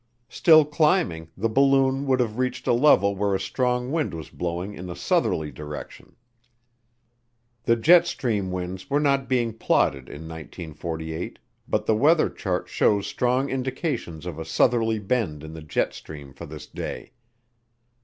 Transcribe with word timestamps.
Still 0.29 0.65
climbing, 0.65 1.29
the 1.37 1.47
balloon 1.47 2.07
would 2.07 2.19
have 2.21 2.39
reached 2.39 2.65
a 2.65 2.73
level 2.73 3.15
where 3.15 3.35
a 3.35 3.39
strong 3.39 3.91
wind 3.91 4.15
was 4.15 4.31
blowing 4.31 4.73
in 4.73 4.89
a 4.89 4.95
southerly 4.95 5.51
direction. 5.51 6.15
The 7.65 7.75
jet 7.75 8.07
stream 8.07 8.49
winds 8.51 8.89
were 8.89 8.99
not 8.99 9.29
being 9.29 9.53
plotted 9.53 10.09
in 10.09 10.23
1948 10.27 11.37
but 11.67 11.85
the 11.85 11.95
weather 11.95 12.31
chart 12.31 12.67
shows 12.67 13.05
strong 13.05 13.51
indications 13.51 14.25
of 14.25 14.39
a 14.39 14.43
southerly 14.43 14.97
bend 14.97 15.43
in 15.43 15.53
the 15.53 15.61
jet 15.61 15.93
stream 15.93 16.33
for 16.33 16.47
this 16.47 16.65
day. 16.65 17.11